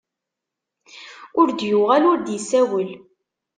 [1.39, 2.89] Ur d-yuɣal ur d-isawel.